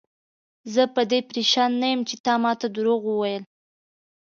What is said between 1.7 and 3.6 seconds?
نه یم چې تا ماته دروغ وویل.